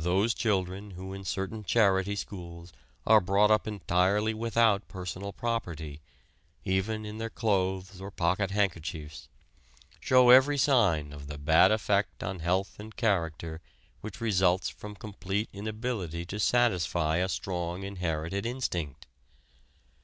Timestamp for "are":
3.04-3.20